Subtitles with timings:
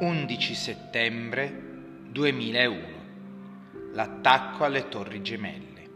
[0.00, 1.52] 11 settembre
[2.10, 3.92] 2001.
[3.92, 5.88] L'attacco alle Torri Gemelle.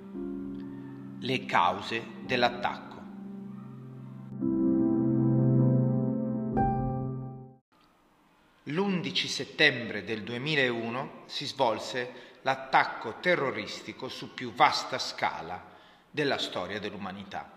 [1.18, 2.96] Le cause dell'attacco.
[8.62, 12.12] L'11 settembre del 2001 si svolse
[12.42, 15.60] l'attacco terroristico su più vasta scala
[16.08, 17.50] della storia dell'umanità.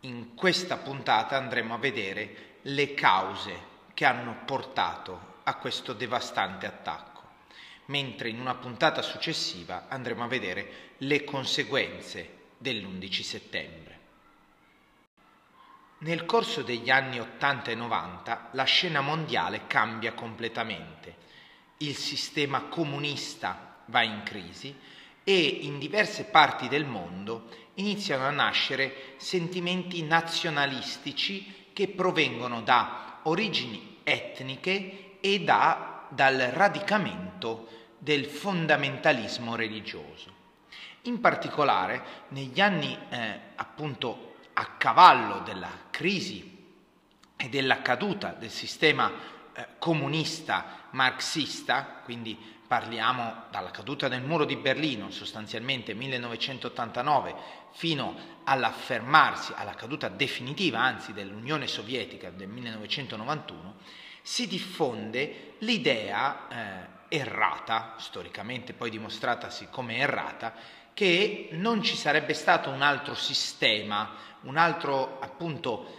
[0.00, 3.67] In questa puntata andremo a vedere le cause
[3.98, 7.20] che hanno portato a questo devastante attacco,
[7.86, 13.98] mentre in una puntata successiva andremo a vedere le conseguenze dell'11 settembre.
[15.98, 21.16] Nel corso degli anni 80 e 90 la scena mondiale cambia completamente.
[21.78, 24.78] Il sistema comunista va in crisi
[25.24, 34.00] e in diverse parti del mondo iniziano a nascere sentimenti nazionalistici che provengono da origini
[34.02, 40.34] etniche e da, dal radicamento del fondamentalismo religioso.
[41.02, 46.56] In particolare, negli anni eh, appunto a cavallo della crisi
[47.36, 49.12] e della caduta del sistema
[49.58, 57.34] eh, comunista marxista, quindi parliamo dalla caduta del muro di Berlino, sostanzialmente 1989,
[57.72, 63.74] fino all'affermarsi, alla caduta definitiva, anzi, dell'Unione Sovietica del 1991,
[64.22, 66.46] si diffonde l'idea
[67.08, 70.54] eh, errata, storicamente poi dimostratasi come errata,
[70.94, 74.10] che non ci sarebbe stato un altro sistema,
[74.42, 75.96] un altro appunto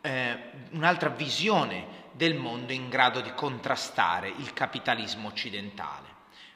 [0.00, 0.38] eh,
[0.70, 6.12] un'altra visione del mondo in grado di contrastare il capitalismo occidentale.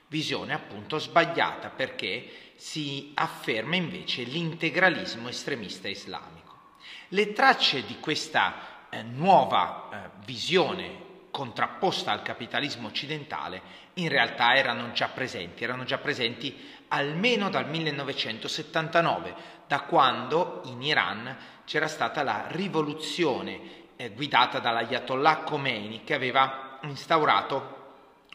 [0.07, 6.77] Visione appunto sbagliata perché si afferma invece l'integralismo estremista islamico.
[7.09, 14.93] Le tracce di questa eh, nuova eh, visione contrapposta al capitalismo occidentale in realtà erano
[14.93, 16.57] già presenti, erano già presenti
[16.89, 19.35] almeno dal 1979,
[19.67, 23.78] da quando in Iran c'era stata la rivoluzione
[24.15, 27.77] guidata dall'Ayatollah Khomeini che aveva instaurato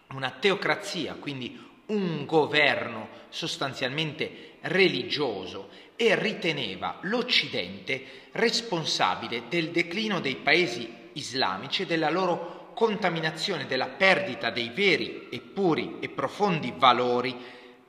[0.09, 11.01] una teocrazia, quindi un governo sostanzialmente religioso e riteneva l'Occidente responsabile del declino dei paesi
[11.13, 17.35] islamici e della loro contaminazione, della perdita dei veri e puri e profondi valori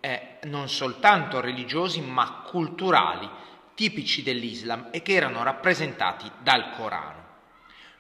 [0.00, 3.28] eh, non soltanto religiosi ma culturali
[3.74, 7.23] tipici dell'Islam e che erano rappresentati dal Corano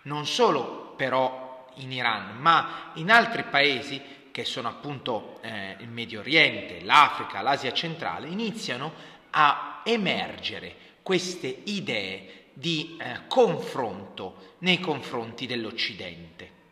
[0.04, 4.00] non solo però in Iran, ma in altri paesi
[4.30, 8.92] che sono appunto eh, il Medio Oriente, l'Africa, l'Asia centrale, iniziano
[9.30, 16.62] a emergere queste idee di eh, confronto nei confronti dell'Occidente.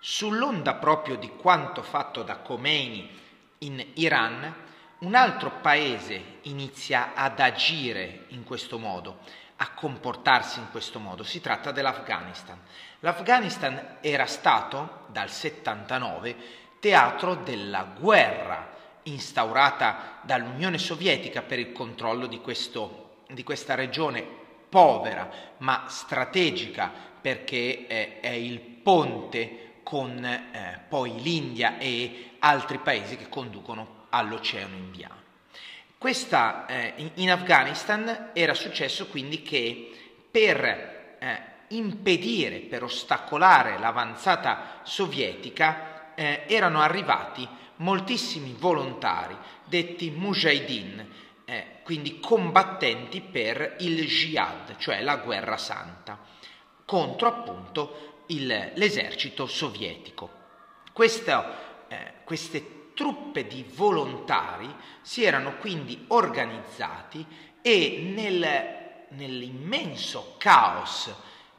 [0.00, 3.08] Sull'onda proprio di quanto fatto da Khomeini
[3.58, 4.54] in Iran,
[4.98, 9.20] un altro paese inizia ad agire in questo modo,
[9.62, 11.22] a comportarsi in questo modo.
[11.22, 12.58] Si tratta dell'Afghanistan.
[13.00, 16.36] L'Afghanistan era stato dal 79
[16.80, 18.70] teatro della guerra
[19.04, 24.26] instaurata dall'Unione Sovietica per il controllo di, questo, di questa regione
[24.68, 26.90] povera ma strategica
[27.20, 34.74] perché eh, è il ponte con eh, poi l'India e altri paesi che conducono all'Oceano
[34.74, 35.21] Indiano.
[36.02, 39.88] Questa, eh, in Afghanistan era successo quindi che
[40.28, 51.08] per eh, impedire, per ostacolare l'avanzata sovietica, eh, erano arrivati moltissimi volontari, detti mujahideen,
[51.44, 56.18] eh, quindi combattenti per il jihad, cioè la guerra santa,
[56.84, 60.28] contro appunto il, l'esercito sovietico.
[60.92, 61.44] Questo,
[61.86, 64.68] eh, queste truppe di volontari
[65.00, 67.24] si erano quindi organizzati
[67.60, 71.12] e nel, nell'immenso caos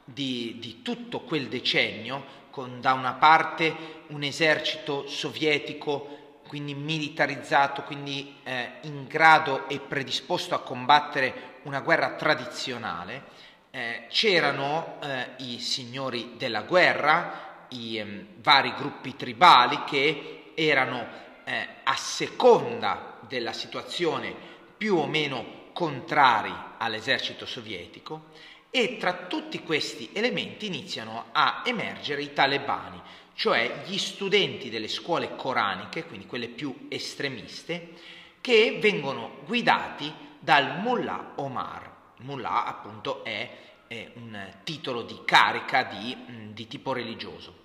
[0.04, 8.36] di, di, tutto quel decennio, con da una parte un esercito sovietico quindi militarizzato, quindi
[8.44, 13.24] eh, in grado e predisposto a combattere una guerra tradizionale,
[13.70, 21.68] eh, c'erano eh, i signori della guerra, i ehm, vari gruppi tribali che erano eh,
[21.82, 24.34] a seconda della situazione
[24.76, 28.32] più o meno contrari all'esercito sovietico
[28.70, 33.00] e tra tutti questi elementi iniziano a emergere i talebani,
[33.34, 37.92] cioè gli studenti delle scuole coraniche, quindi quelle più estremiste,
[38.40, 41.92] che vengono guidati dal Mullah Omar.
[42.18, 43.48] Mullah appunto è,
[43.86, 47.62] è un titolo di carica di, di tipo religioso.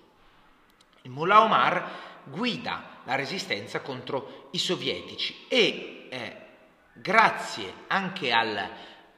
[1.02, 1.90] Il Mullah Omar
[2.30, 6.36] guida la resistenza contro i sovietici e eh,
[6.92, 8.68] grazie anche al,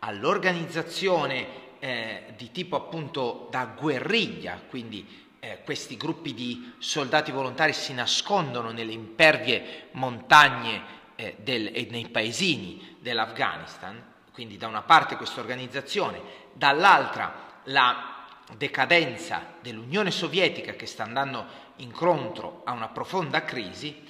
[0.00, 7.92] all'organizzazione eh, di tipo appunto da guerriglia, quindi eh, questi gruppi di soldati volontari si
[7.92, 14.00] nascondono nelle impervie montagne eh, del, e nei paesini dell'Afghanistan,
[14.32, 16.20] quindi da una parte questa organizzazione,
[16.52, 18.21] dall'altra la
[18.56, 21.46] decadenza dell'Unione Sovietica che sta andando
[21.76, 24.04] incontro a una profonda crisi,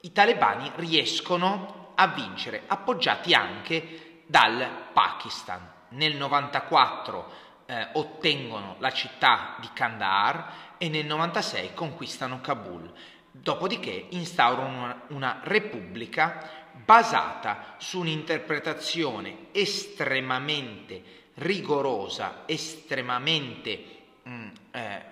[0.00, 5.60] i talebani riescono a vincere, appoggiati anche dal Pakistan.
[5.90, 7.32] Nel 94
[7.66, 12.92] eh, ottengono la città di Kandahar e nel 96 conquistano Kabul.
[13.30, 23.84] Dopodiché instaurano una, una repubblica basata su un'interpretazione estremamente rigorosa, estremamente
[24.22, 25.04] mh, mm, eh,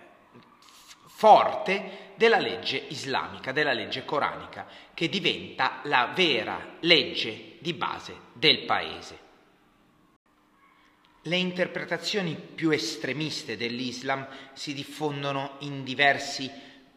[1.06, 8.64] forte della legge islamica, della legge coranica, che diventa la vera legge di base del
[8.64, 9.28] paese.
[11.24, 16.50] Le interpretazioni più estremiste dell'Islam si diffondono in diversi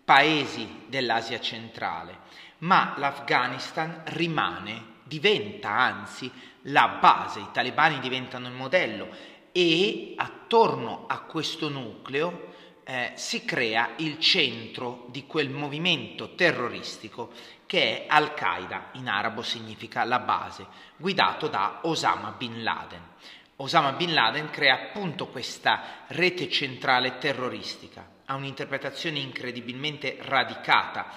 [0.05, 2.19] paesi dell'Asia centrale,
[2.59, 6.31] ma l'Afghanistan rimane, diventa anzi
[6.63, 9.09] la base, i talebani diventano il modello
[9.51, 12.51] e attorno a questo nucleo
[12.85, 17.31] eh, si crea il centro di quel movimento terroristico
[17.65, 20.67] che è Al-Qaeda, in arabo significa la base,
[20.97, 23.01] guidato da Osama bin Laden.
[23.57, 31.07] Osama bin Laden crea appunto questa rete centrale terroristica, ha un'interpretazione incredibilmente radicata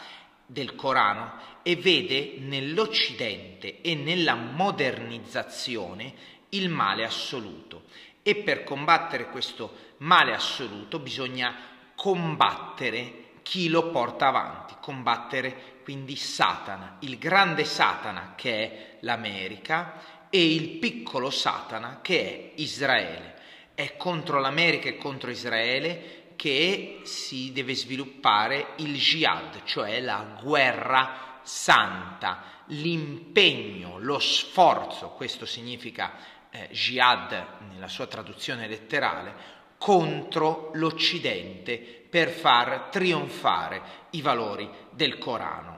[0.46, 1.32] del Corano
[1.62, 6.14] e vede nell'Occidente e nella modernizzazione
[6.50, 7.84] il male assoluto.
[8.22, 11.54] E per combattere questo male assoluto bisogna
[11.94, 20.52] combattere chi lo porta avanti, combattere quindi Satana, il grande Satana che è l'America e
[20.54, 23.34] il piccolo Satana che è Israele.
[23.74, 31.40] È contro l'America e contro Israele che si deve sviluppare il jihad, cioè la guerra
[31.42, 36.12] santa, l'impegno, lo sforzo, questo significa
[36.50, 45.74] eh, jihad nella sua traduzione letterale, contro l'Occidente per far trionfare i valori del Corano.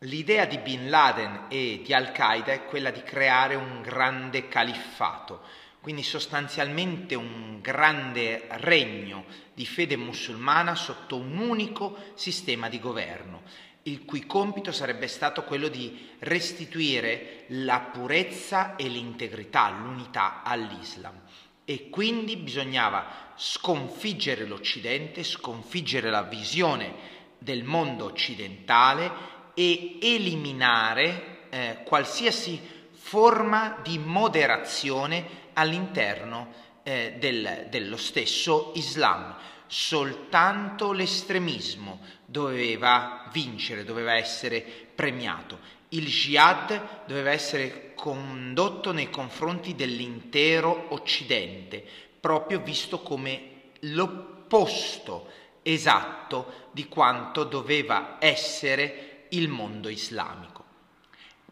[0.00, 5.40] L'idea di Bin Laden e di Al-Qaeda è quella di creare un grande califfato,
[5.84, 13.42] quindi sostanzialmente un grande regno di fede musulmana sotto un unico sistema di governo,
[13.82, 21.20] il cui compito sarebbe stato quello di restituire la purezza e l'integrità, l'unità all'Islam.
[21.66, 26.94] E quindi bisognava sconfiggere l'Occidente, sconfiggere la visione
[27.36, 29.12] del mondo occidentale
[29.52, 32.73] e eliminare eh, qualsiasi
[33.14, 36.52] forma di moderazione all'interno
[36.82, 39.36] eh, del, dello stesso Islam.
[39.68, 45.60] Soltanto l'estremismo doveva vincere, doveva essere premiato.
[45.90, 51.86] Il jihad doveva essere condotto nei confronti dell'intero Occidente,
[52.18, 55.28] proprio visto come l'opposto
[55.62, 60.63] esatto di quanto doveva essere il mondo islamico.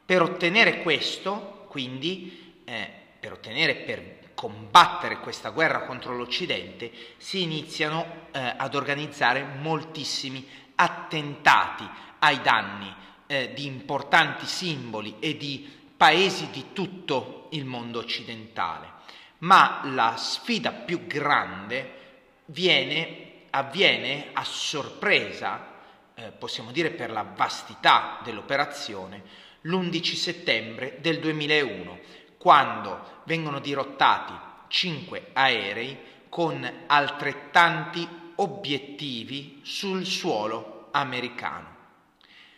[0.04, 8.28] Per ottenere questo, quindi, eh, per ottenere, per combattere questa guerra contro l'Occidente, si iniziano
[8.32, 12.92] eh, ad organizzare moltissimi attentati ai danni
[13.26, 18.90] eh, di importanti simboli e di paesi di tutto il mondo occidentale.
[19.38, 22.00] Ma la sfida più grande
[22.46, 25.70] viene, avviene a sorpresa
[26.14, 29.22] eh, possiamo dire per la vastità dell'operazione,
[29.62, 31.98] l'11 settembre del 2001,
[32.38, 34.32] quando vengono dirottati
[34.68, 35.96] cinque aerei
[36.28, 41.70] con altrettanti obiettivi sul suolo americano.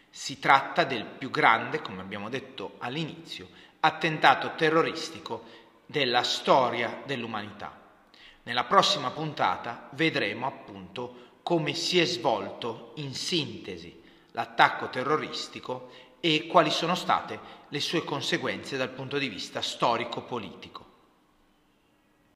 [0.08, 3.48] Si tratta del più grande, come abbiamo detto all'inizio,
[3.80, 5.44] attentato terroristico
[5.86, 7.80] della storia dell'umanità.
[8.44, 15.90] Nella prossima puntata vedremo appunto come si è svolto in sintesi l'attacco terroristico
[16.24, 17.38] e quali sono state
[17.68, 20.92] le sue conseguenze dal punto di vista storico-politico.